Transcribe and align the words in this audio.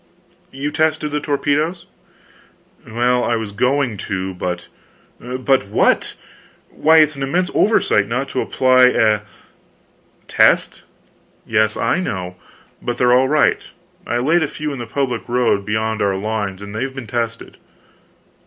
"You 0.51 0.71
tested 0.71 1.11
the 1.11 1.19
torpedoes?" 1.19 1.85
"Well, 2.87 3.23
I 3.23 3.35
was 3.35 3.51
going 3.51 3.97
to, 3.97 4.33
but" 4.33 4.65
"But 5.19 5.67
what? 5.67 6.15
Why, 6.71 6.97
it's 6.97 7.15
an 7.15 7.21
immense 7.21 7.51
oversight 7.53 8.07
not 8.07 8.27
to 8.29 8.41
apply 8.41 8.85
a" 8.87 9.21
"Test? 10.27 10.81
Yes, 11.45 11.77
I 11.77 11.99
know; 11.99 12.35
but 12.81 12.97
they're 12.97 13.13
all 13.13 13.27
right; 13.27 13.61
I 14.07 14.17
laid 14.17 14.41
a 14.41 14.47
few 14.47 14.73
in 14.73 14.79
the 14.79 14.87
public 14.87 15.29
road 15.29 15.67
beyond 15.67 16.01
our 16.01 16.15
lines 16.17 16.63
and 16.63 16.73
they've 16.73 16.95
been 16.95 17.05
tested." 17.05 17.57